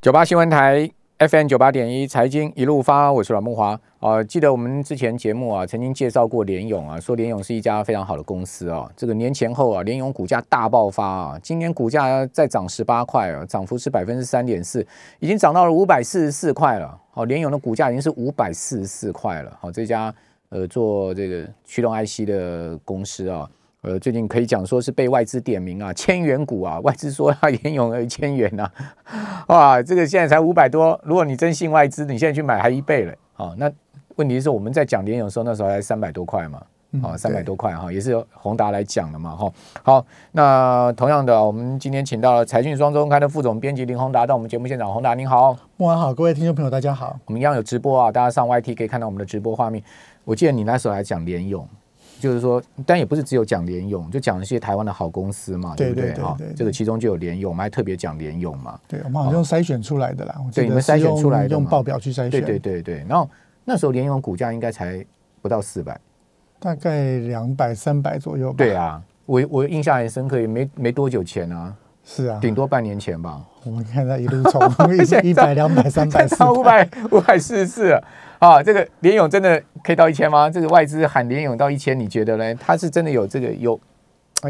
[0.00, 3.78] 九八新闻台 FM 九八点一财经一路发，我是阮木华。
[3.98, 8.90] 啊，记得我们之前节目啊，曾经介绍过联勇啊，说联勇是一家非常好的公司啊。
[8.96, 14.80] 这个年前后啊，联勇股价大爆发啊，今年股价再涨十八块啊，涨幅是百分之三点四，
[15.18, 16.98] 已经涨到了五百四十四块了。
[17.10, 19.54] 好，联勇的股价已经是五百四十四块了。
[19.60, 20.14] 好，这家
[20.48, 23.46] 呃做这个驱动 IC 的公司啊。
[23.82, 28.70] 呃，最近可以讲说是被外资点名啊，千元股啊，外资说要沿用一千元呐，
[29.48, 33.54] 哇，这个现在才五百多，如果你真信外资，你现在去买还一倍了啊。
[33.56, 33.72] 那
[34.16, 36.62] 问题是我们在讲联勇的时候，那时候才三百多块嘛，
[37.02, 39.50] 啊，三百多块哈，也是宏达来讲的嘛哈。
[39.82, 49.82] 好，那同样的，我们今天请到了财讯双周刊的副总编辑林宏达到我们节目现场，宏达您好，木晚好，各位听众朋友大家好，我们一样有直播啊，大家上 YT 可以看到我们的直播画面。
[50.24, 51.66] 我记得你那时候还讲联勇。
[52.20, 56.12] 就是说，但也不是只有讲联勇，就讲一些台湾的好公司嘛，对不对？
[56.14, 58.78] 哈，这个其中就有联勇，我们还特别讲联勇嘛。
[58.86, 60.36] 对，我们好像筛选出来的啦。
[60.54, 62.30] 对，你们筛选出来的，用报表去筛选。
[62.30, 63.04] 对对对对。
[63.08, 63.28] 然后
[63.64, 65.04] 那时候联勇股价应该才
[65.40, 65.98] 不到四百，
[66.58, 68.56] 大概两百三百左右吧。
[68.58, 71.74] 对啊，我我印象很深刻，也没没多久前啊。
[72.02, 73.44] 是啊，顶多半年前吧。
[73.62, 74.62] 我们看它一路从
[75.22, 78.02] 一百、两百、三百、四五百、五百四十四
[78.40, 78.62] 啊！
[78.62, 80.48] 这个联勇真的可以到一千吗？
[80.48, 82.54] 这个外资喊联勇到一千，你觉得呢？
[82.54, 83.78] 它是真的有这个有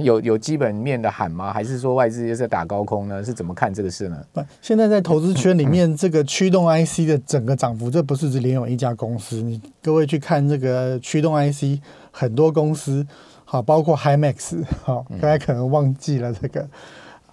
[0.01, 1.53] 有有基本面的喊吗？
[1.53, 3.25] 还是说外资也是打高空呢？
[3.25, 4.17] 是怎么看这个事呢？
[4.33, 9.43] 不，现在在投资圈里面，这个驱动 IC 的整个涨幅，这不是只联勇一家公司。
[9.43, 13.05] 你各位去看这个驱动 IC，很多公司
[13.45, 16.69] 好，包括 HiMax 好，大家可能忘记了这个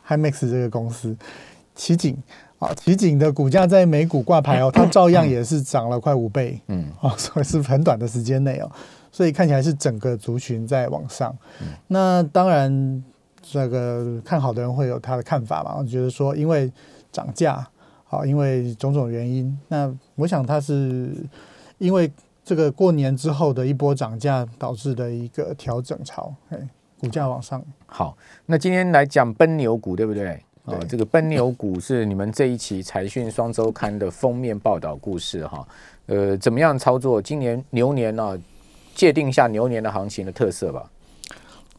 [0.08, 1.16] HiMax 这个公司。
[1.76, 2.18] 奇景
[2.60, 8.72] 啊，奇景的股价在美股挂牌哦，它照样也是涨了快五倍，嗯，啊， 所以是很短的时间内哦，
[9.12, 11.36] 所以看起来是整个族群在往上。
[11.88, 13.04] 那当然，
[13.42, 16.72] 这个看好的人会有他的看法嘛，我觉得说因为
[17.12, 17.68] 涨价，
[18.06, 21.16] 好，因为种种原因，那我想它是
[21.78, 22.12] 因为
[22.44, 26.58] 这个过年之后的一波涨价导致的一个调整潮，哎，
[27.00, 27.64] 股价往上。
[27.86, 30.42] 好，那今天来讲奔牛股，对不对？
[30.68, 35.66] 哦，这个奔牛股是你们这一期财讯双周刊的封面报道故事哈。
[36.08, 37.22] 呃，怎么样操作？
[37.22, 38.38] 今年牛年呢，
[38.94, 40.84] 界定一下牛年的行情的特色吧。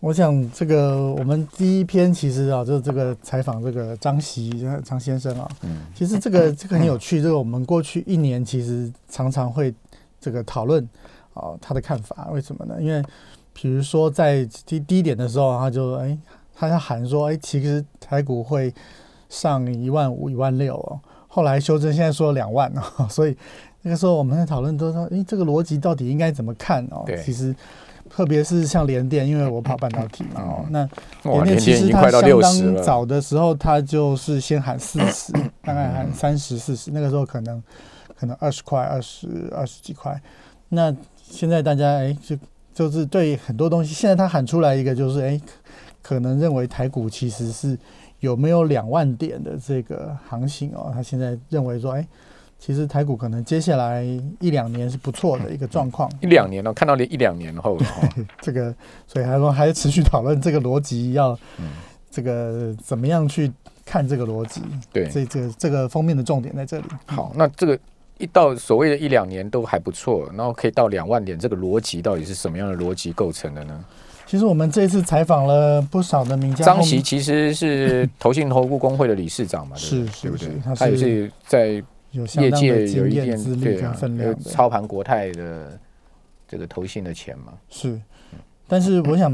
[0.00, 7.20] 我想这个我们第一篇其实啊，就是这个采访这个张习张先生啊，嗯，其实这个这个很有趣。
[7.20, 9.74] 这个我们过去一年其实常常会
[10.18, 10.82] 这个讨论
[11.34, 12.76] 啊他的看法，为什么呢？
[12.80, 13.02] 因为
[13.52, 16.16] 比如说在低低点的时候，他就哎。
[16.58, 18.74] 他在喊说：“哎，其实台股会
[19.28, 20.98] 上一万五、一万六哦。
[21.28, 23.06] 后来修正，现在说两万哦。
[23.08, 23.36] 所以
[23.82, 27.04] 那个时候我们在讨论，都说：哎，这个逻辑到底应该怎么看哦？
[27.24, 27.54] 其实，
[28.10, 30.66] 特别是像联电，因为我跑半导体嘛哦。
[30.70, 30.88] 那
[31.22, 35.32] 联电其实它相当早的时候，它就是先喊四十，
[35.62, 36.90] 大概喊三十四十。
[36.90, 37.62] 那个时候可能
[38.18, 40.20] 可能二十块、二十二十几块。
[40.70, 40.92] 那
[41.22, 42.36] 现在大家哎，就
[42.74, 45.40] 就是对很多东西，现在他喊出来一个就是哎。”
[46.08, 47.78] 可能认为台股其实是
[48.20, 50.90] 有没有两万点的这个行情哦？
[50.90, 52.08] 他现在认为说，哎，
[52.58, 54.02] 其实台股可能接下来
[54.40, 56.10] 一两年是不错的一个状况。
[56.22, 58.08] 一两年了，看到连一两年后了哈。
[58.40, 58.74] 这个，
[59.06, 61.38] 所以还说还持续讨论这个逻辑，要
[62.10, 63.52] 这个怎么样去
[63.84, 64.62] 看这个逻辑？
[64.90, 66.84] 对，这这这个封面的重点在这里。
[67.04, 67.78] 好，那这个
[68.16, 73.84] 一到所谓的一两年都还不错，然后可以到两万点，这个逻辑到底是什么样的逻辑构成的呢？
[74.28, 76.62] 其实我们这次采访了不少的名家。
[76.62, 80.50] 张琦其实是 投信投顾工会的理事长嘛，是是不对？
[80.62, 85.80] 他也是在业界有一点对分量的操盘国泰的
[86.46, 87.54] 这个投信的钱嘛。
[87.70, 87.98] 是，
[88.66, 89.32] 但是我想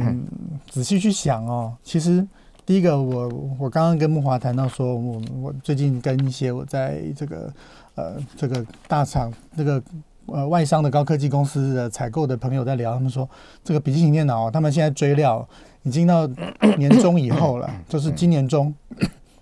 [0.70, 2.24] 仔细去想哦，其实
[2.64, 3.28] 第一个，我
[3.58, 7.52] 我刚刚跟木华谈到说，我我最近跟一些我在这个
[7.96, 9.82] 呃这个大厂这个。
[10.26, 13.28] 呃，外商的高科技公司的采购的朋友在聊，他们说
[13.62, 15.46] 这个笔记型电脑，他们现在追料
[15.82, 16.26] 已经到
[16.78, 18.74] 年终以后了，就是今年中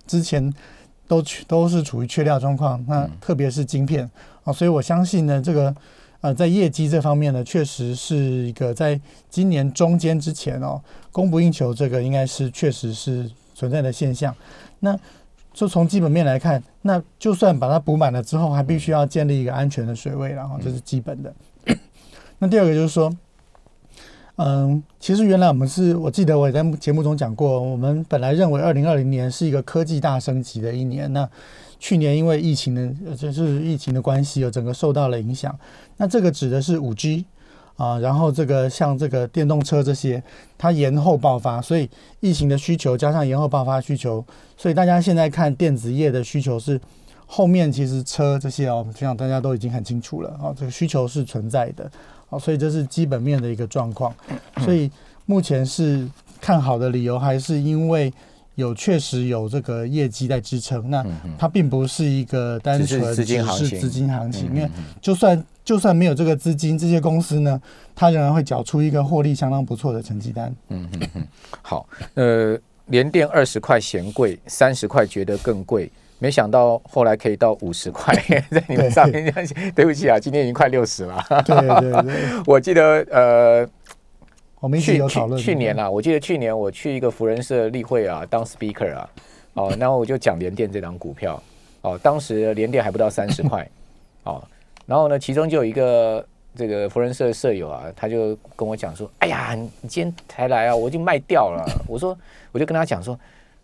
[0.06, 0.52] 之前
[1.06, 2.84] 都都是处于缺料状况。
[2.88, 4.10] 那特别是晶片
[4.44, 5.74] 啊，所以我相信呢，这个
[6.20, 9.00] 呃，在业绩这方面呢，确实是一个在
[9.30, 10.80] 今年中间之前哦，
[11.10, 14.34] 供不应求，这个应该是确实是存在的现象。
[14.80, 14.98] 那
[15.52, 21.34] 就从基本面来看，那就算把它补满了之后，还必须要建立一个安全的水位，然后这是基本的。
[22.38, 23.14] 那第二个就是说，
[24.36, 31.12] 嗯，其实原来我们是我记得我也在节目中讲过，我们本来认为二零二零年是一个科技大升级的一年。
[31.12, 31.28] 那
[31.78, 35.56] 去年因为疫情的，就是疫情的关系，有整个受到了影响。
[35.96, 37.26] 那这个指的是五 G。
[37.76, 40.22] 啊，然后这个像这个电动车这些，
[40.56, 41.88] 它延后爆发，所以
[42.20, 44.24] 疫情的需求加上延后爆发需求，
[44.56, 46.80] 所以大家现在看电子业的需求是
[47.26, 51.90] 后面其实车这些哦，我想大家都已经很清楚了啊，这个需求是存在的，
[52.28, 54.14] 啊，所以这是基本面的一个状况。
[54.58, 54.90] 所以
[55.26, 56.06] 目前是
[56.40, 58.12] 看好的理由，还是因为
[58.54, 60.90] 有确实有这个业绩在支撑。
[60.90, 61.04] 那
[61.38, 64.68] 它并不是一个单纯资金行情，资金行情，因为
[65.00, 67.60] 就算就算没有这个资金，这些公司呢，
[67.94, 70.54] 它仍然会缴出一个获利相当不错的成绩单。
[70.68, 71.26] 嗯嗯嗯，
[71.62, 72.58] 好，呃。
[72.86, 78.12] 连电二十块嫌贵，三十块觉得更贵，没想到后来可以到五十块，
[78.50, 79.32] 在你们上面。
[79.74, 81.24] 对不起啊，今天已经快六十了。
[81.46, 82.14] 对对对，
[82.44, 83.66] 我记得呃，
[84.62, 89.10] 我们去去去年啊，我记得去年我去一个福人社例会啊，当 speaker 啊，
[89.54, 91.42] 哦，然后我就讲联电这张股票，
[91.80, 93.68] 哦，当时联电还不到三十块，
[94.22, 94.40] 哦，
[94.86, 96.24] 然后呢，其中就有一个。
[96.54, 102.14] 这个福人社的舍友啊，他就跟我讲说：“哎呀，你今天才来啊，我已经卖掉了。”我说
[102.52, 103.18] ：“我就跟他讲说，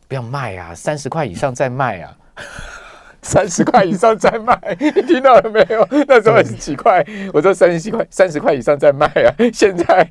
[0.08, 2.16] 不要卖啊，三十块以上再卖啊，
[3.22, 4.58] 三十块以上再卖。
[4.78, 5.86] 你听到了没有？
[6.06, 7.04] 那时候是几块？
[7.32, 9.34] 我说三十几块，三十块以上再卖啊。
[9.52, 10.08] 现在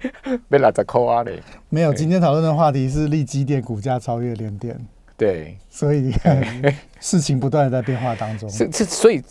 [0.50, 1.40] 被拉着扣啊嘞。
[1.70, 4.78] 没有，今天讨论的话题是利基电股价超越联电。
[5.18, 6.14] 对， 所以，
[7.00, 8.50] 事情不断的在变化当中。
[8.50, 9.22] 是是，所以。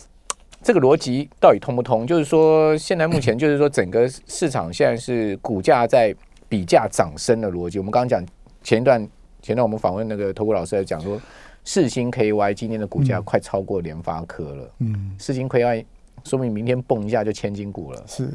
[0.63, 2.05] 这个逻辑到底通不通？
[2.05, 6.13] 就是说，现在目前就是说，整个市场现在是股价在
[6.49, 7.77] 比价涨升的逻辑。
[7.77, 8.21] 我们刚刚讲
[8.63, 9.07] 前一段，
[9.41, 11.21] 前段我们访问那个投顾老师在讲说，
[11.67, 14.71] 世星 KY 今天的股价快超过联发科了。
[14.79, 15.83] 嗯，四星 KY
[16.23, 18.01] 说明明天蹦一下就千金股了。
[18.07, 18.31] 是。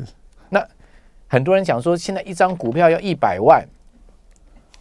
[0.51, 0.63] 那
[1.29, 3.67] 很多人讲说，现在一张股票要一百万。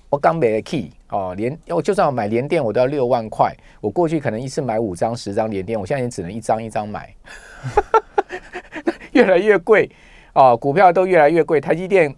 [0.10, 3.56] 我刚买了 key 哦，连我就算我买连电，我都要六万块。
[3.80, 7.16] 我过去可能一次买五张、十张连电，我现在也只能一张一张买，
[9.14, 9.90] 越来越贵
[10.34, 11.62] 哦，股票都越来越贵。
[11.62, 12.14] 台积电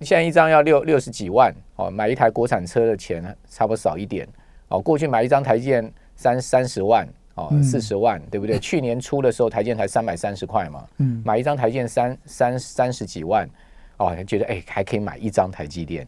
[0.00, 4.26] 现在一张要六六十几万哦，买一台国产车的钱差不多少一点
[4.68, 4.80] 哦。
[4.80, 8.58] 过去买一张台积电三三十万哦，四十万对不对？
[8.58, 13.48] 去年初的时候台积电才三百三十块嘛，嗯，买一张台积电三三三十几万
[13.96, 16.06] 哦，觉得哎还可以买一张台积电。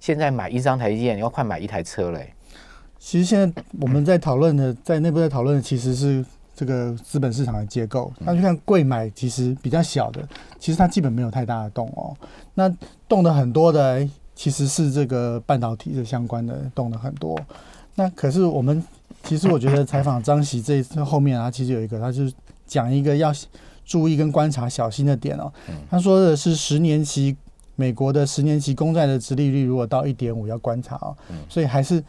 [0.00, 2.34] 现在买一张台积电，你要快买一台车嘞。
[2.98, 6.24] 其实现在我们在讨论的，在内部在讨论的其实是
[6.56, 8.12] 这个资本市场的结构。
[8.18, 10.28] 那就像贵买，其实比较小的，
[10.58, 12.16] 其实它基本没有太大的动哦。
[12.54, 12.68] 那
[13.08, 14.04] 动的很多的，
[14.34, 17.38] 其实是这个半导体的相关的动的很多。
[17.94, 18.82] 那可是我们
[19.22, 22.32] 其实我觉得采访张喜这一次后面啊，其实有一个，他就是
[22.66, 23.32] 讲一个要
[23.84, 25.52] 注意跟观察小心的点哦。
[25.90, 27.36] 他说的是十年期。
[27.74, 31.16] 美国的十年期公债的殖利率如果到一点五，要观察哦。
[31.48, 32.04] 所以还是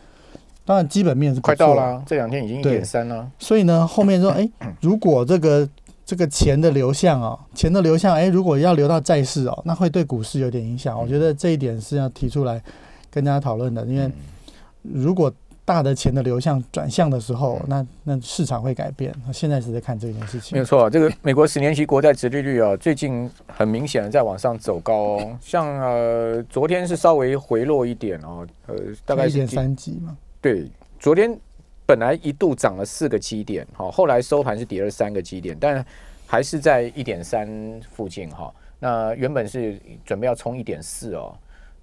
[0.65, 3.31] 当然基本面是快到了，这两天已经一点三了。
[3.39, 4.47] 所以呢，后面说，哎，
[4.81, 5.67] 如果这个
[6.05, 10.99] 这个钱的流向哦，钱的流向，哎，如果要流到债市哦，那会对股市有点影响。
[10.99, 12.61] 我觉得这一点是要提出来
[13.09, 14.11] 跟大家讨论的，因为
[14.81, 15.33] 如果。
[15.65, 19.13] 大的钱的流向转向的时候，那那市场会改变。
[19.31, 20.55] 现在是在看这件事情。
[20.55, 25.37] 没有错，这个美国十年期国债殖利率啊，最近很明显的在往上走高哦。
[25.39, 28.75] 像呃，昨天是稍微回落一点哦，呃，
[29.05, 30.17] 大概一点三级嘛。
[30.41, 30.69] 对，
[30.99, 31.33] 昨天
[31.85, 35.85] 本来一度涨了四个基点，哈，后来收盘是跌了三个基点，但
[36.27, 37.47] 还是在一点三
[37.89, 38.53] 附近哈。
[38.79, 41.33] 那原本是准备要冲一点四哦。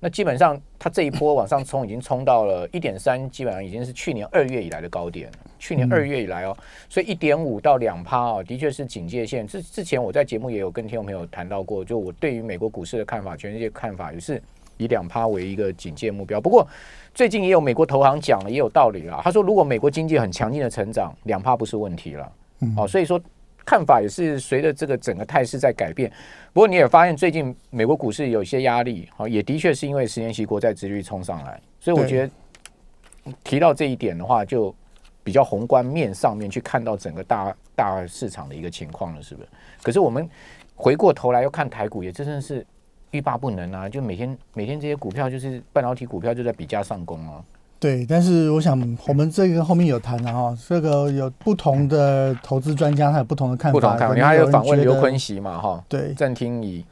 [0.03, 5.31] 那基本上，它这一波往上冲，已经冲到了一点三，基本上已经是去年二月以来的高点。
[5.59, 6.57] 去年二月以来哦，
[6.89, 9.47] 所以一点五到两趴哦，的确是警戒线。
[9.47, 14.43] 之之前我在节目也有跟听众朋友谈到过，就我对于美国股市的看法，全世界看法也是
[14.79, 16.41] 以两趴为一个警戒目标。
[16.41, 16.67] 不过
[17.15, 19.21] 最近也有美国投行讲了，也有道理了。
[19.23, 22.33] 他说，如果美国经济很强劲的成长，两趴不是问题了。
[22.77, 23.21] 哦，所以说。
[23.65, 26.11] 看法也是随着这个整个态势在改变，
[26.53, 34.75] 不过你也发现最近美国股市有些压力，好，也的确是因为十年期国债殖率冲上来，所以我觉得提到这一点的话，就
[35.23, 39.49] 比较宏观面上面去看到整个大大市场的一个情况了，是不是？
[39.83, 40.29] 可是我们
[40.75, 42.67] 回过头来要看台股，也真的是
[43.11, 43.89] 欲罢不能啊！
[43.89, 47.45] 就每天每天这些股票，就是半导体股票就在比价上攻啊。
[47.81, 53.73] 对，但是我想我们这个后面有谈的哈，这个有不同的投资专家，他有不同的看法。
[53.73, 55.59] 不同看法，你还有访问刘坤喜嘛？
[55.59, 56.85] 哈，对，暂停仪，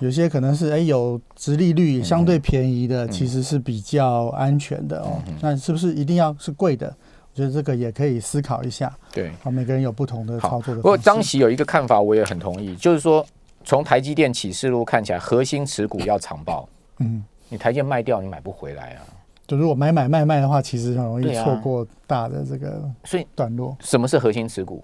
[0.00, 5.22] 有些可能是哎有殖利率相对便宜的，其实是比较安全的哦。
[5.40, 6.94] 那是不是一定要是贵的？
[7.32, 8.94] 我觉得这个也可以思考一下。
[9.14, 10.82] 对，好，每个人有不同的操作的。
[10.82, 13.24] 不过张喜有一个看法，我也很同意，就是说
[13.64, 16.68] 从台积电启示录看起来，核心持股要长报。
[16.98, 19.00] 嗯，你台积电卖掉，你买不回来啊。
[19.46, 23.76] 就如果买买卖卖的话，其实很容易错过大的这个所以段落。
[23.80, 24.82] 什么是核心持股？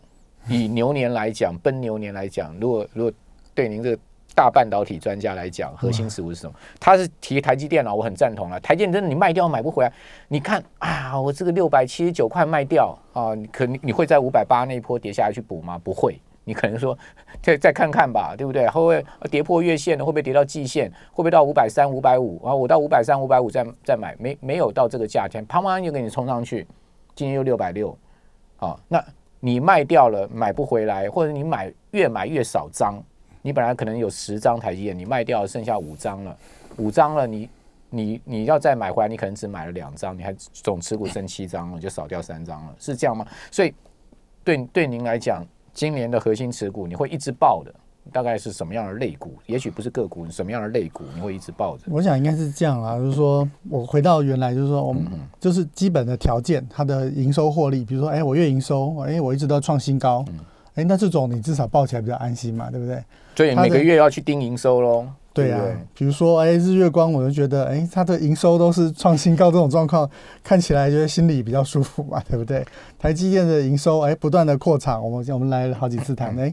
[0.48, 3.12] 以牛年来讲，奔牛年来讲，如果如果
[3.54, 4.02] 对您这个
[4.34, 6.54] 大半导体专家来讲，核心持股是什么？
[6.78, 8.58] 他是提台积电脑，我很赞同了。
[8.60, 9.92] 台积电真的你卖掉买不回来。
[10.28, 15.78] 你看啊，我这个六百七十九块卖掉，啊，你可你你会在五百八那一波跌下来去补吗？
[15.82, 16.96] 不会，你可能说
[17.42, 18.66] 再再看看吧，对不对？
[18.68, 20.04] 会不会跌破月线了？
[20.04, 20.90] 会不会跌到季线？
[21.10, 22.40] 会不会到五百三、五百五？
[22.42, 26.66] 然后我到五百三、五百五再再买，没没有到这个价钱，砰砰就给你冲上去，
[27.14, 27.96] 今天又六百六，
[28.56, 29.04] 好，那
[29.38, 33.02] 你卖掉了买不回来，或者你买越买越少张，
[33.42, 36.36] 你本来可能有十张台积电，你卖掉剩下五张了，
[36.76, 37.48] 五张了你。
[37.92, 43.26] 你你要再买回来，你可能只买了两张，你还总持股剩七张了，就少掉三张了，是这样吗？
[43.50, 43.74] 所以
[44.44, 45.44] 对对您来讲，
[45.80, 47.74] 今年的核心持股你会一直抱的，
[48.12, 49.32] 大概是什么样的类股？
[49.46, 51.84] 也许不是个股，什么样的类股你会一直抱着？
[51.86, 55.02] 我想应该是这样啊，就是说我回到原来，就是说我们
[55.38, 60.22] 就是基本的条件，它的营收获利，比如说哎，我月营收，哎，我一直都创新高，
[60.74, 63.02] 哎，那这种你至少抱起来比较安心嘛，对不对？
[63.34, 65.06] 所以每个月要去盯营收喽。
[65.32, 65.60] 对呀，
[65.94, 70.08] 比如说，哎，日月光，我就觉得，哎，它的营收都是创新高，这种状况
[70.42, 72.66] 看起来觉得心里比较舒服嘛， 对不对？
[72.98, 76.52] 台积电的营收，哎，不断的扩厂，我们我们来了好几次谈，哎，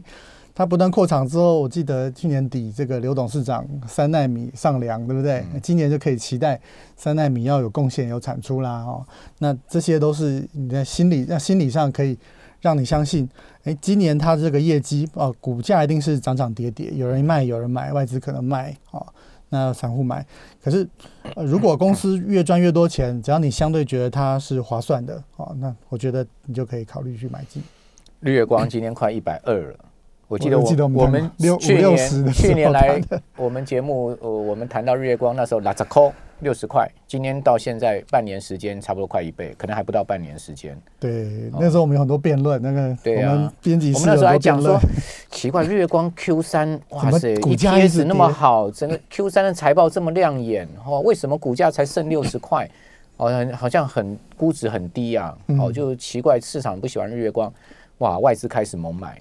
[0.54, 5.44] 它不断扩厂之后，我记得去年底这个刘董事长三纳米上梁，对不对？
[5.60, 6.60] 今年就可以期待
[6.96, 9.04] 三纳米要有贡献、有产出啦，哦，
[9.38, 12.16] 那这些都是你在心理、在心理上可以。
[12.60, 13.28] 让你相信，
[13.64, 19.06] 哎，今年它这个业绩哦，股价一定是涨涨跌跌，有人卖，有人买，外资可能卖，哦，
[19.50, 20.24] 那散户买。
[20.62, 20.86] 可是，
[21.36, 27.62] 如果公司越赚越多钱， 只要你相对觉得它是划算的，哦，那我觉得你就可以考虑去买进。
[28.20, 29.78] 绿月光今天快一百二了，
[30.28, 33.00] 我记得我我们去年去年来
[33.36, 36.12] 我们节目，呃，我们谈到日月光那时候拉扎扣。
[36.40, 40.80] 六十块，今天到现在半年时间，差不多快一倍，可能还不到半年时间。
[41.00, 44.78] 对，那时候我们有很多辩论，那个对啊，编辑我们那时候还讲说，
[45.32, 52.70] 奇怪，日月光 Q 三，哇塞，股价一直那么好，整个 Q 三的财报这么亮眼，哦，为什么股价才剩六十块？
[53.16, 57.52] 哦，好像很估值很低啊，哦，就奇怪，市场不喜欢日月光，
[57.98, 59.20] 哇，外资开始猛买，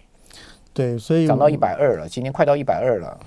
[0.77, 3.19] 对，所以涨到一百二了，今年快到一百二了。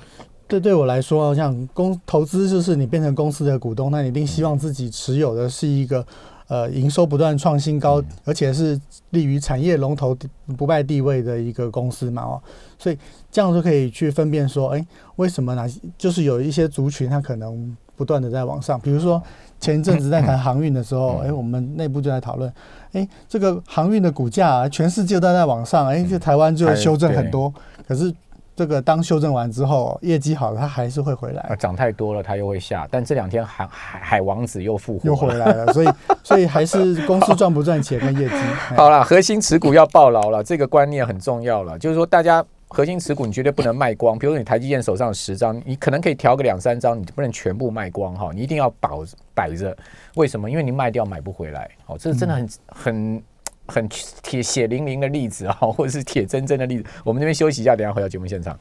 [0.47, 6.07] 对，对我来说，像公投资就是你变成公司的股东，那你一定希望自己持有的是一个
[6.47, 8.81] 呃营收不断创新高，而且是
[9.11, 10.17] 立于产业龙头
[10.57, 12.41] 不败地位的一个公司嘛哦，
[12.79, 12.97] 所以
[13.33, 19.23] 这样就可以去分辨说，哎，为什么哪些就是有一些族群它可能不断的在往上，比如说
[19.61, 22.51] 前一阵子在谈航运的时候，哎，我们内部就在讨论，
[22.93, 27.53] 哎，这个航运的股价全世界都在往上，哎，就台湾就修正很多，
[27.87, 28.11] 可是。
[28.57, 31.57] 这个当修正完之后，业绩好了，它还是会回来。
[31.59, 32.87] 涨太多了，它又会下。
[32.91, 35.73] 但这两天海海海王子又复活，又回来了。
[35.73, 35.89] 所以，
[36.23, 38.35] 所以还是公司赚不赚钱跟业绩。
[38.77, 41.79] 好了，核心持股要抱牢了，这个观念很重要了。
[41.79, 44.19] 就是说，大家核心持股你绝对不能卖光。
[44.19, 48.31] 比如说，你台积电手上有十张，你可能可以调个两三张，你不能全部卖光哈。
[48.33, 49.77] 你一定要保摆着。
[50.15, 50.51] 为什么？
[50.51, 51.71] 因为你卖掉买不回来。
[51.87, 53.23] 哦，这是真的很很。
[53.69, 56.85] 很铁血淋淋的例子啊，或者是铁铮铮的例子。
[57.05, 58.59] 我们这边休息一下，等下回到节目现场。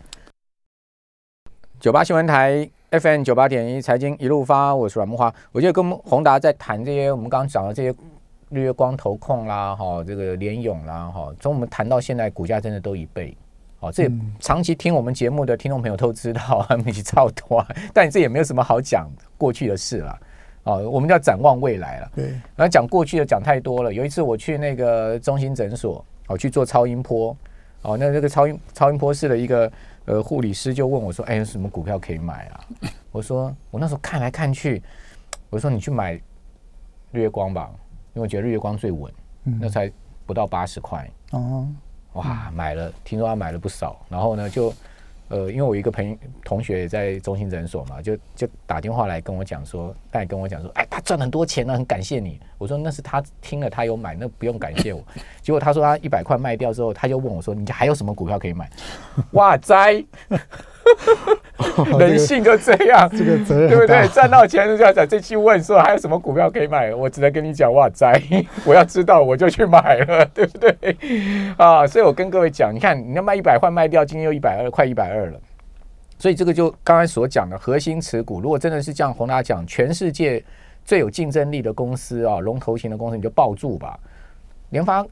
[1.79, 5.33] 九八新闻台 FM 九八点一财经一路发，我是阮木花。
[5.51, 7.89] 我觉得跟宏达在谈这些，我们刚刚讲的这些
[8.49, 13.35] 日月光投控啦，哈，这个联勇啦，哈，从我们谈到现在，股价真的都一倍。
[13.79, 20.19] 哦，这也长期听我们节目的听众朋友都知道， 他们一起操多， 但这也没有什么好讲过去的事了。
[20.63, 22.11] 哦，我们要展望未来了。
[22.13, 23.93] 对，然后讲过去的讲太多了。
[23.93, 27.35] 有一次我去那个中心诊所，哦，去做超音波，
[27.83, 29.71] 哦，那这个超音超音波室的一个
[30.05, 32.59] 呃护理师就问我说：“哎，有什么股票可以买啊？”
[33.11, 34.83] 我说：“我那时候看来看去，
[35.49, 36.13] 我说你去买
[37.11, 37.71] 日月光吧，
[38.13, 39.11] 因为我觉得日月光最稳，
[39.43, 39.89] 那才
[40.25, 41.67] 不到八十块。”哦，
[42.13, 44.73] 哇，买了，听说他买了不少，然后呢就。
[45.31, 52.39] 呃，因为我一个朋友同学也在中心诊所嘛，就就打电话来跟我讲说，他也跟我讲说，哎，他赚很多钱呢，很感谢你。
[52.57, 55.03] 我说那是他听了，他有买，那不用感谢我。
[55.43, 58.67] 结果他说他一百块卖掉之后，他就问我说，你还有什么股票可以买？
[59.33, 60.03] 哇 哉！
[61.99, 64.07] 人性就这样， 这个责任对不对？
[64.09, 66.93] 赚到钱就要讲这期问说还有什么股票可以买？
[66.93, 68.21] 我只能跟你讲哇塞！
[68.65, 70.73] 我要知道我就去买了，对不对？
[71.57, 75.39] 啊，所以我跟各位讲，你看你要卖一百块卖掉，今天又一百二，快一百二了。
[76.17, 80.43] 所以这个就刚才所讲的核心持股，如果真的是像宏达讲，全世界
[80.83, 83.97] 最有竞争力的公司啊，龙头型的公司，你就抱住吧。
[84.71, 85.05] 联发、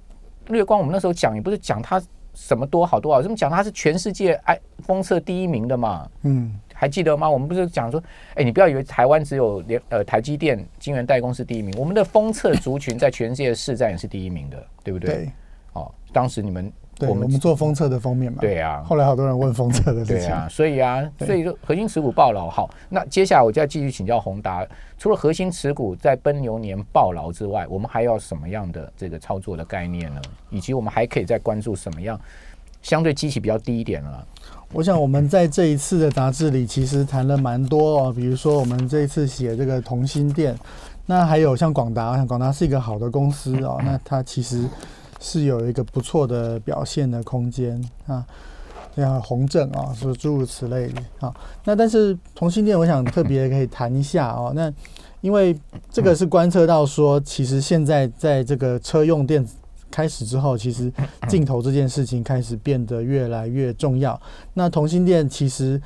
[0.49, 2.01] 月光，我们那时候讲也不是讲它。
[2.37, 3.19] 什么多好多好？
[3.19, 3.49] 这么讲？
[3.49, 6.07] 它是全世界哎封测第一名的嘛？
[6.21, 7.27] 嗯，还记得吗？
[7.27, 8.01] 我们不是讲说，
[8.35, 15.15] 哎，你不要以为台湾只有连呃台积电晶圆代工是第一名，我们的封测族群在全世界市占也是第一名的，对不对？
[15.15, 15.31] 对。
[15.73, 18.39] 哦，当时你们对，我们做封测的封面嘛。
[18.41, 18.83] 对啊。
[18.85, 20.17] 后来好多人问封测的事情。
[20.17, 22.69] 对啊，所以啊，所以说核心持股暴牢好。
[22.89, 24.65] 那接下来我就要继续请教宏达，
[24.97, 30.21] 除了核心持股在奔牛年暴牢之外，我们还要什么样的这个操作的概念呢？
[30.49, 32.19] 以及我们还可以再关注什么样
[32.81, 34.25] 相对机器比较低一点了？
[34.73, 40.57] 我想我们在这一次的杂志里其实谈了蛮多哦，比如说我们这一次写这个同心店，
[41.05, 44.65] 那还有像广达，像广达是一个好的公司哦，那它其实
[45.19, 48.25] 是有一个不错的表现的空间啊，
[48.95, 51.33] 像宏正啊，是诸如此类的啊。
[51.63, 54.71] 那但是同性恋，我想特别可以谈一下哦，那
[55.21, 55.57] 因为
[55.91, 59.45] 这个是观测到说，其实现在在这个车用电。
[59.89, 60.91] 开始之后，其实
[61.29, 64.19] 镜头这件事情开始变得越来越重要。
[64.53, 65.81] 那同性恋其实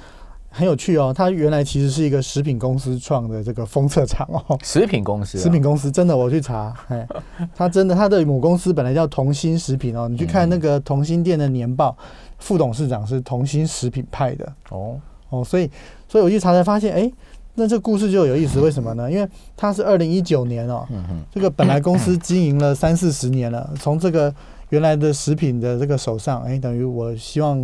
[0.52, 4.60] 很有趣哦，它原来其实是一个食品公司创的这个封测厂哦。
[4.62, 7.08] 食品公司，食品公司真的，我去查，哎，
[7.56, 10.08] 它真的，它的母公司本来叫同心食品哦。
[10.10, 11.98] 你去看那个同心店的年报，
[12.38, 15.70] 副董事长是同心食品派的哦哦，所以
[16.08, 17.12] 所以我去查才发现，哎。
[17.54, 19.12] 那这故事就有意思，为什么呢？
[19.12, 19.28] 因为
[19.58, 20.88] 它是二零一九年哦，
[21.30, 24.34] 这个本来公司经营了三四十年了，从这个
[24.70, 27.60] 原来的食品的这个手上，哎，等于我希望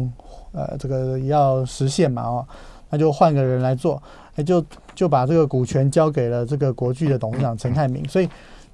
[0.51, 2.45] 呃这个要实现嘛哦，
[2.89, 4.01] 那就换个人来做，
[4.35, 4.63] 哎，就
[4.95, 8.29] 就把这个股权交给了这个国巨的董事长陈泰明，所以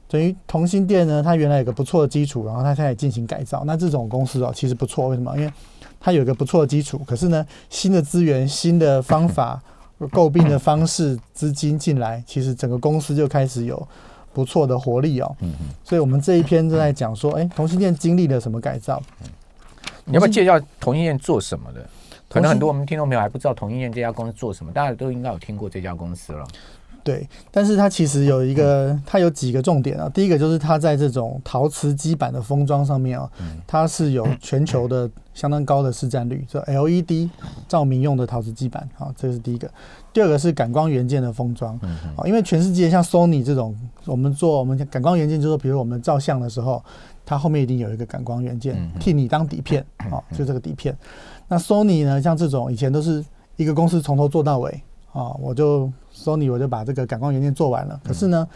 [0.07, 5.35] 等于同心店呢，它原来有个不错的基础，然后它现在进行改造，那这种公司哦其实不错，为什么？
[5.37, 5.51] 因为
[5.99, 9.61] 它有一个不错的基础，可是呢新的资源、新的方法。
[10.11, 13.87] 诟病的方式，资金进来，其实整个公司就开始有
[14.33, 15.35] 不错的活力哦。
[15.81, 19.01] 所以我们这一篇正在讲说，哎，同心店经历了什么改造？
[20.03, 21.87] 你要不要介绍同心店做什么的？
[22.33, 26.43] 可能很多我们听众朋友还不知道同心店这家公司做什么，大家都应该有听过这家公司了。
[27.03, 30.09] 对，但是它其实有一个，它有几个重点啊。
[30.09, 33.29] 第一个就是它在这种陶瓷基板的封装上面啊，
[33.67, 37.29] 它是有全球的相当高的市占率，就 LED
[37.67, 39.69] 照明用的陶瓷基板啊，这是第一个。
[40.13, 41.77] 第二个是感光元件的封装
[42.15, 43.75] 啊，因为全世界像 Sony 这种，
[44.05, 46.81] 我们做我们感光元件，就是说，比如我们照相的时候，
[47.25, 50.95] 它后面一定有一个感光元件替你当底片啊，就这个底片。
[51.47, 53.23] 那 Sony 呢，像这种以前都是
[53.55, 54.81] 一个公司从头做到尾
[55.11, 55.91] 啊，我就。
[56.15, 58.47] Sony 我就把这个感光元件做完了，可是呢，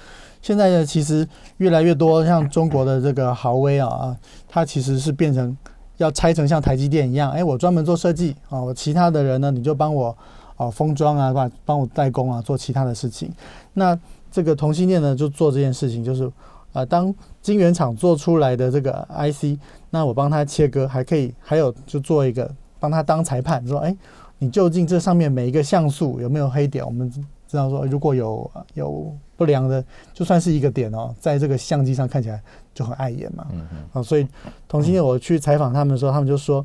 [0.43, 1.27] 现在呢其实
[1.57, 5.57] 越来越多像中国的这个豪威啊啊，它其实是变成
[5.97, 10.15] 要拆成像台积电一样，哎，我专门做设计啊，我其他的人呢你就帮我
[10.57, 13.33] 哦封装啊，帮帮我代工啊，做其他的事情。
[13.73, 13.97] 那
[14.31, 16.31] 这个同性恋呢就做这件事情，就是
[16.77, 19.57] 啊，当晶圆厂做出来的这个 IC，
[19.89, 23.95] 那我帮他切割，还可以还有就做一个帮他当裁判，说哎，
[24.37, 26.85] 你究竟这上面每一个像素有没有黑点？
[26.85, 32.39] 我们知道说，如果有有不良的，就算是一个点哦，在这个相机上看起来
[32.75, 33.47] 就很碍眼嘛。
[33.51, 33.77] 嗯嗯。
[33.93, 34.27] 啊，所以
[34.67, 36.63] 同心我去采访他们的时候，他们就说，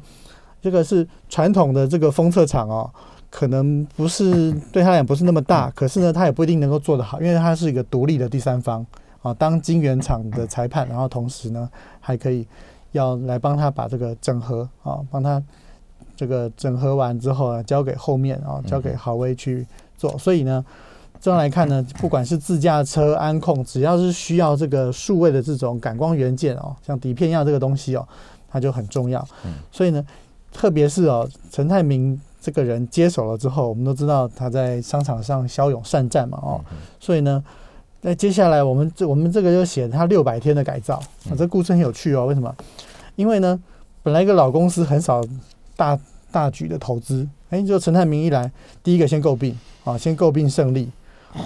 [0.60, 2.90] 这个是传统的这个封测厂哦，
[3.30, 8.84] 可能不是对他来讲不是那么大，可是呢，他也不一定能够做得好，因为他是一个独立的第三方
[9.22, 11.68] 啊，当晶圆厂的裁判，然后同时呢，
[12.00, 12.46] 还可以
[12.92, 15.42] 要来帮他把这个整合啊，帮他
[16.14, 19.66] 这个整合完之后啊，交给后面啊，交给豪威去。
[19.94, 20.64] 做，所以呢，
[21.20, 28.04] 这样来看呢，不管是自驾车安控，只要是需要这个数位的这种感光元件哦，像底片一样这个东西哦，
[28.48, 29.24] 它就很重要。
[29.44, 30.04] 嗯，所以呢，
[30.52, 36.60] 特别是哦，陈泰明这个人接手了之后，我们都知道他在商场上骁勇善战嘛哦，
[36.98, 37.40] 所以呢，
[38.02, 40.96] 那接下来我们这我们这个就写他六百天的改造
[41.30, 42.26] 啊，这故事很有趣哦。
[42.26, 42.54] 为什么？
[43.16, 43.58] 因为呢，
[44.02, 45.24] 本来一个老公司很少
[45.76, 45.98] 大
[46.30, 49.56] 大举的投资，哎，就陈泰明一来，第一个先诟病。
[49.84, 50.88] 啊，先诟病胜利，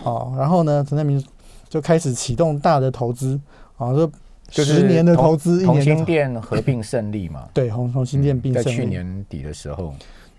[0.04, 1.24] 啊，然后呢，陈泰明
[1.70, 3.40] 就开始启动大的投资，
[3.78, 4.12] 啊，说
[4.50, 9.94] 十年的投资，同心店合并胜利嘛，对，红红心店并在去年底的时候，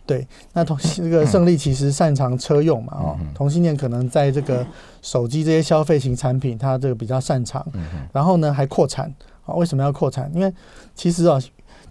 [0.08, 4.66] 对，那同这个胜利其实擅长车用嘛，哦，同性恋可能在这个
[5.04, 7.64] 手机这些消费型产品，它这个比较擅长，
[8.12, 9.14] 然后呢还扩产，
[9.46, 10.32] 啊，为什么要扩产？
[10.34, 10.52] 因为
[10.96, 11.40] 其实啊。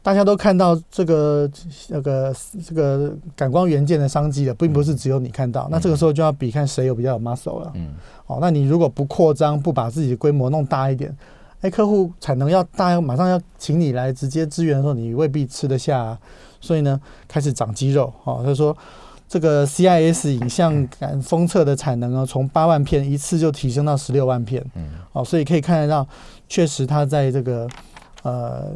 [0.03, 1.51] 大家都看到这个
[1.89, 2.33] 那个
[2.65, 5.67] 这个感光元件的商机了，并不是只有你看到。
[5.69, 7.73] 那这个时候就要比看谁有比较有 muscle 了。
[7.75, 7.89] 嗯，
[8.27, 11.13] 哦，那你如果不扩张，不把自己的规模弄大一点，
[11.61, 16.17] 哎，客户产能要大，马上要请你来直接支援的时候，你未必吃得下。
[16.67, 18.13] 所以呢，开始长肌肉。
[18.25, 18.77] 哦，他说
[19.29, 24.65] 这个 CIS 影像感封测的产能呢，从八万片一次就提升到十六万片。
[24.75, 26.07] 嗯，哦，所以可以看得到，
[26.49, 27.69] 确实它在这个
[28.23, 28.73] 呃。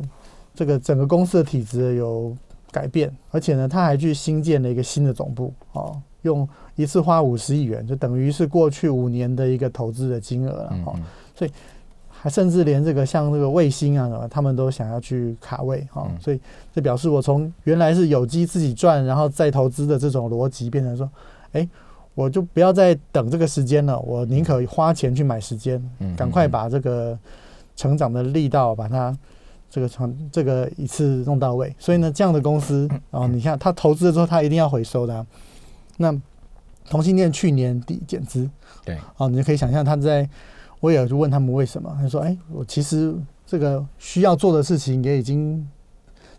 [0.52, 2.36] 这个整个公司的体质有
[2.70, 10.94] 改变，而且呢，他还去新建了一个新的总部，哦，用一次花五十亿元，就等于是过去五年的一个投资的金额了，哦，
[11.34, 11.52] 所以
[12.22, 16.38] 还甚至连这个像这个卫星啊什么，他们都想要去卡位哈、嗯所以
[16.74, 21.08] 这表示我从原来是有机自己赚，然后再投资的这种逻辑，变成说，
[21.52, 21.66] 哎，
[22.14, 27.18] 我就不要再等这个时间了，我宁可花钱去买时间，嗯赶快把这个
[27.74, 29.16] 成长的力道把它
[29.70, 31.74] 这个从这个一次弄到位。
[31.78, 35.26] 所以呢，这样的公司哦，你看他投资了之后，他一定要回收的啊、
[35.96, 36.14] 那
[36.90, 38.50] 同性恋去年底减资，
[38.84, 40.28] 对，哦，你就可以想象他在，
[40.80, 43.14] 我也就问他们为什么，他说，哎，我其实
[43.46, 45.66] 这个需要做的事情也已经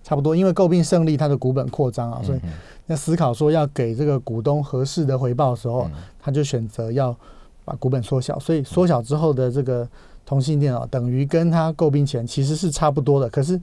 [0.04, 2.50] 差不多，因为诟病胜利它的股本扩张啊，所以嗯。
[2.88, 5.92] 在思考说要给这个股东合适的回报的时候，嗯。
[6.20, 7.16] 他就选择要
[7.64, 9.88] 把股本缩小，所以缩小之后的这个
[10.26, 13.60] 同性恋啊，等于跟他诟病前其实是差不多的，可是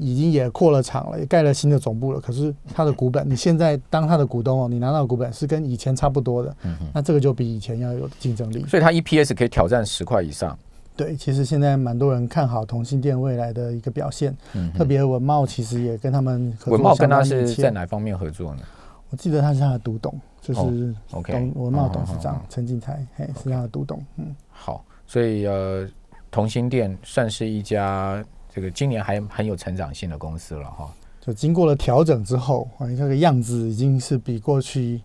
[0.00, 8.64] 已经也扩了厂了，也盖了新的总部了，可是他的股本，你现在当他的股东哦，你拿到的股本是跟以前差不多的，嗯那这个就比以前要有竞争力。
[8.66, 10.58] 所以它 EPS 可以挑战十块以上。
[10.96, 18.60] 对，其实现在蛮多人看好同性店未来的一个表现，嗯，特别文茂其实也跟他们合作文茂跟他是在哪方面合作呢？
[19.08, 24.26] 我记得他是他的独董，就是董文茂董事长哦陈进才，嘿，是他的独董，嗯。
[24.50, 25.88] 好，所以呃，
[26.30, 28.22] 同心店算是一家
[28.54, 30.92] 这个今年还很有成长性的公司了哈。
[31.20, 35.00] 就经过了调整之后，啊，这个样子已经是比过去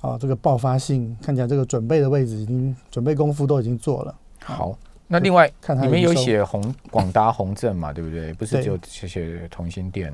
[0.00, 4.14] 啊这个爆发性看起来这个准备的位置已经准备功夫都已经做了。
[4.42, 8.32] 好，那另外看它你们有写宏广达宏正嘛，对不对？
[8.34, 10.12] 不是对只有写写同心店，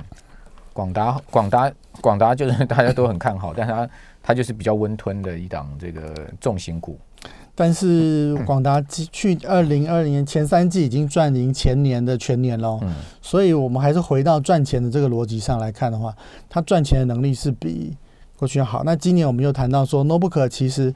[0.72, 1.72] 广达广达
[2.02, 3.88] 广达就是大家都很看好，但它
[4.22, 6.98] 它就是比较温吞的一档这个重型股。
[7.58, 16.14] 但是广达基去二零二零年前三季已经赚赢前年的全年喽，嗯所以我们还是回到赚钱的这个逻辑上来看的话，
[16.50, 17.96] 它赚钱的能力是比
[18.38, 18.84] 过去要好。
[18.84, 20.94] 那今年我们又谈到说，notebook 其实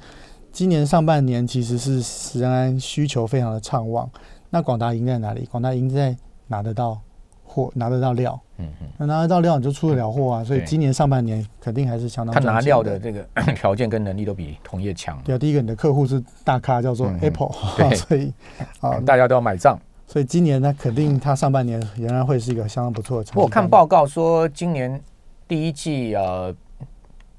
[0.53, 4.09] 今年上半年其实是仍然需求非常的畅旺。
[4.51, 5.47] 那广达赢在哪里？
[5.51, 6.15] 广达赢在
[6.49, 7.01] 拿得到
[7.51, 8.41] 货，拿得到料。
[8.59, 10.45] 嗯嗯，那拿得到料，你就出得了货啊。
[10.45, 12.99] 所以今年上半年肯定还是相当他拿料的。
[12.99, 18.33] 这个 条件跟能力都比同业强，对啊，第一个你的客户是大咖，叫做 Apple， 对所以
[18.81, 19.79] 啊， 大家都要买账。
[20.07, 23.41] 所以今年呢，肯定它上半年仍然会是一个相当不错的成绩。
[23.41, 25.01] 我看报告说，今年
[25.49, 26.55] 第一季呃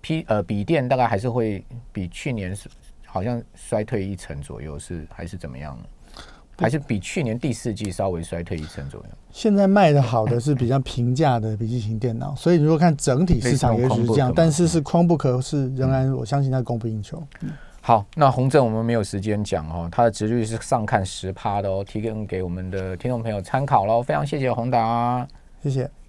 [0.01, 2.69] P 呃笔电大概还是会比去年是
[3.05, 5.83] 好像衰退一成左右，是还是怎么样呢？
[6.61, 9.09] 还是比去年第四季稍微衰退一成左右？
[9.31, 17.21] 现在卖的好的是比较平价的笔记型电脑，所以如果看整体市场也许是这样但是是 Chromebook 是仍然我相信它供不应求。
[17.81, 24.01] 好，那宏正我们没有时间讲哦，它的值率是上看十趴的哦，提供给我们的听众朋友参考喽。
[24.01, 25.27] 非常谢谢宏达。
[25.61, 25.91] 谢谢。